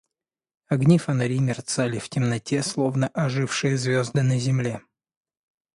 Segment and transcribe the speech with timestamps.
[0.67, 4.81] Огни фонарей мерцали в темноте, словно ожившие звезды на земле.